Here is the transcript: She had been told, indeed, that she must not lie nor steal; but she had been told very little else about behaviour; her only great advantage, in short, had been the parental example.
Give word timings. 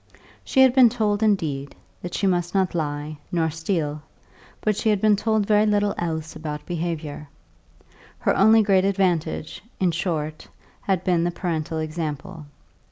She 0.43 0.61
had 0.63 0.73
been 0.73 0.89
told, 0.89 1.21
indeed, 1.21 1.75
that 2.01 2.15
she 2.15 2.25
must 2.25 2.55
not 2.55 2.73
lie 2.73 3.19
nor 3.31 3.51
steal; 3.51 4.01
but 4.59 4.75
she 4.75 4.89
had 4.89 4.99
been 4.99 5.15
told 5.15 5.45
very 5.45 5.67
little 5.67 5.93
else 5.95 6.35
about 6.35 6.65
behaviour; 6.65 7.29
her 8.17 8.35
only 8.35 8.63
great 8.63 8.83
advantage, 8.83 9.61
in 9.79 9.91
short, 9.91 10.47
had 10.81 11.03
been 11.03 11.23
the 11.23 11.29
parental 11.29 11.77
example. 11.77 12.47